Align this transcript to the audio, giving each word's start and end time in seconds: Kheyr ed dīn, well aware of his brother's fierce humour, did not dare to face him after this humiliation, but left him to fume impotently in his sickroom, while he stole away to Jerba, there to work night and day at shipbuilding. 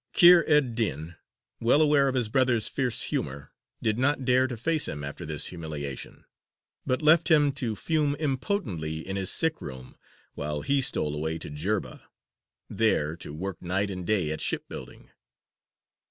Kheyr 0.15 0.43
ed 0.49 0.75
dīn, 0.75 1.15
well 1.59 1.79
aware 1.79 2.07
of 2.07 2.15
his 2.15 2.27
brother's 2.27 2.67
fierce 2.67 3.03
humour, 3.03 3.51
did 3.83 3.99
not 3.99 4.25
dare 4.25 4.47
to 4.47 4.57
face 4.57 4.87
him 4.87 5.03
after 5.03 5.27
this 5.27 5.45
humiliation, 5.53 6.25
but 6.87 7.03
left 7.03 7.29
him 7.29 7.51
to 7.51 7.75
fume 7.75 8.15
impotently 8.17 9.07
in 9.07 9.15
his 9.15 9.29
sickroom, 9.29 9.93
while 10.33 10.61
he 10.61 10.81
stole 10.81 11.13
away 11.13 11.37
to 11.37 11.51
Jerba, 11.51 12.07
there 12.67 13.15
to 13.17 13.31
work 13.31 13.61
night 13.61 13.91
and 13.91 14.03
day 14.07 14.31
at 14.31 14.41
shipbuilding. 14.41 15.11